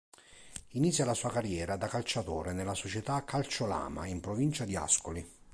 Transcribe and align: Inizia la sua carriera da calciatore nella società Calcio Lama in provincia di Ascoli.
Inizia 0.71 1.05
la 1.05 1.13
sua 1.13 1.29
carriera 1.29 1.75
da 1.75 1.85
calciatore 1.87 2.53
nella 2.53 2.73
società 2.73 3.23
Calcio 3.23 3.67
Lama 3.67 4.07
in 4.07 4.19
provincia 4.19 4.65
di 4.65 4.75
Ascoli. 4.75 5.23